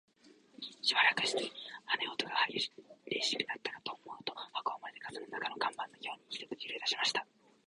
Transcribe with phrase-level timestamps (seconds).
[0.81, 1.43] しばらくして、
[1.85, 2.69] 羽音が烈し
[3.37, 7.23] くなったかと思うと、箱はまるで風の中の看板のようにひどく揺れだしました。